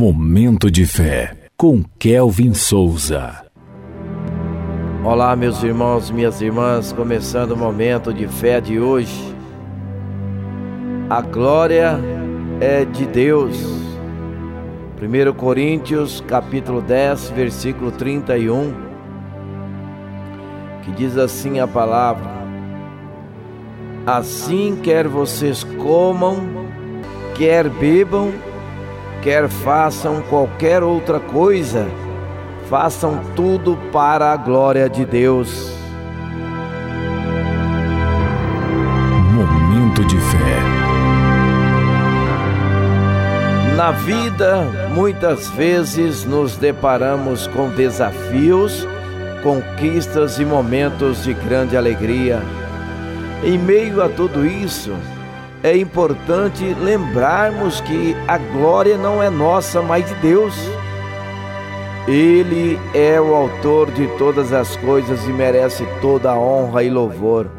[0.00, 3.44] Momento de fé com Kelvin Souza.
[5.04, 9.34] Olá, meus irmãos, minhas irmãs, começando o momento de fé de hoje.
[11.10, 11.98] A glória
[12.60, 13.58] é de Deus.
[15.02, 18.72] 1 Coríntios, capítulo 10, versículo 31,
[20.84, 22.30] que diz assim a palavra:
[24.06, 26.36] Assim quer vocês comam,
[27.34, 28.32] quer bebam,
[29.22, 31.86] quer façam qualquer outra coisa,
[32.68, 35.72] façam tudo para a glória de Deus.
[39.32, 40.78] Momento de fé.
[43.76, 48.86] Na vida, muitas vezes nos deparamos com desafios,
[49.42, 52.42] conquistas e momentos de grande alegria.
[53.44, 54.92] Em meio a tudo isso,
[55.62, 60.54] é importante lembrarmos que a glória não é nossa, mas de Deus.
[62.06, 67.50] Ele é o autor de todas as coisas e merece toda a honra e louvor.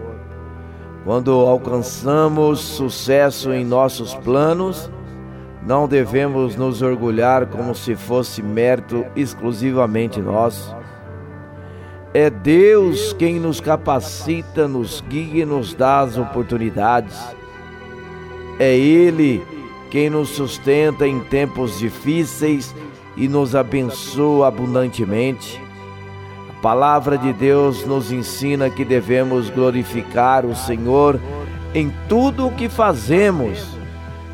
[1.04, 4.90] Quando alcançamos sucesso em nossos planos,
[5.66, 10.76] não devemos nos orgulhar como se fosse mérito exclusivamente nosso.
[12.14, 17.39] É Deus quem nos capacita, nos guia e nos dá as oportunidades.
[18.60, 19.42] É Ele
[19.90, 22.76] quem nos sustenta em tempos difíceis
[23.16, 25.60] e nos abençoa abundantemente.
[26.50, 31.20] A palavra de Deus nos ensina que devemos glorificar o Senhor
[31.74, 33.66] em tudo o que fazemos.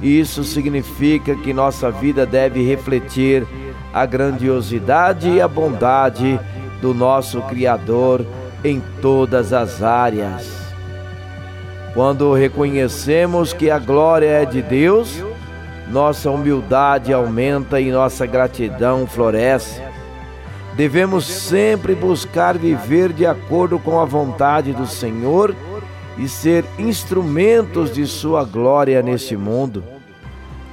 [0.01, 3.45] Isso significa que nossa vida deve refletir
[3.93, 6.39] a grandiosidade e a bondade
[6.81, 8.25] do nosso Criador
[8.63, 10.64] em todas as áreas.
[11.95, 15.23] Quando reconhecemos que a glória é de Deus,
[15.89, 19.81] nossa humildade aumenta e nossa gratidão floresce.
[20.75, 25.55] Devemos sempre buscar viver de acordo com a vontade do Senhor
[26.17, 29.81] e ser instrumentos de Sua glória neste mundo.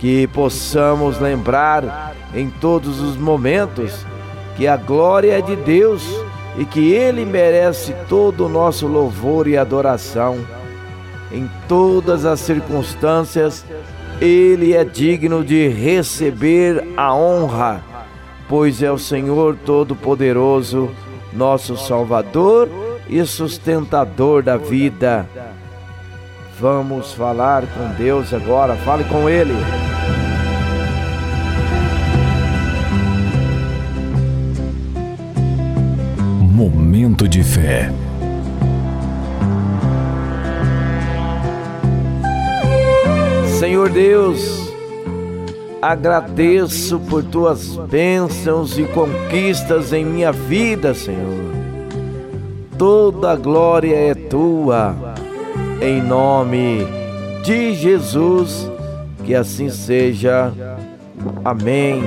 [0.01, 4.05] Que possamos lembrar em todos os momentos
[4.57, 6.05] que a glória é de Deus
[6.59, 10.45] e que Ele merece todo o nosso louvor e adoração
[11.33, 13.65] em todas as circunstâncias,
[14.21, 17.83] Ele é digno de receber a honra,
[18.49, 20.91] pois é o Senhor Todo-Poderoso,
[21.33, 22.69] nosso Salvador
[23.09, 25.27] e sustentador da vida.
[26.61, 29.55] Vamos falar com Deus agora, fale com Ele.
[36.53, 37.91] Momento de fé.
[43.63, 44.73] Senhor Deus,
[45.81, 51.45] agradeço por tuas bênçãos e conquistas em minha vida, Senhor.
[52.77, 54.97] Toda glória é tua,
[55.81, 56.85] em nome
[57.45, 58.69] de Jesus,
[59.25, 60.53] que assim seja.
[61.45, 62.03] Amém.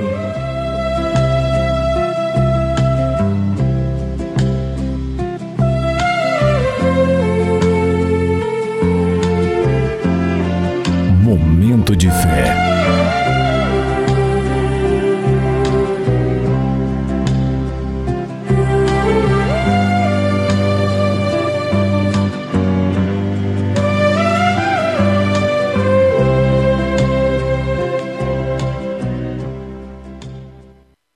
[11.86, 13.05] Momento de fé.